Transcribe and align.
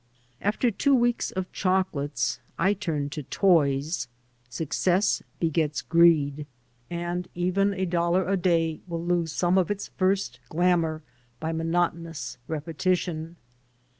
After 0.41 0.71
two 0.71 0.95
weeks 0.95 1.29
of 1.29 1.51
chocolates 1.51 2.39
I 2.57 2.73
turned 2.73 3.11
to 3.11 3.21
toys. 3.21 4.07
Suc 4.49 4.73
cess 4.73 5.21
begets 5.39 5.83
greed, 5.83 6.47
and 6.89 7.27
even 7.35 7.75
a 7.75 7.85
dollar 7.85 8.27
a 8.27 8.35
day 8.35 8.79
will 8.87 9.05
lose 9.05 9.31
some 9.31 9.59
of 9.59 9.69
its 9.69 9.89
first 9.97 10.39
glamour 10.49 11.03
by 11.39 11.51
monotonous 11.51 12.39
repetition. 12.47 13.35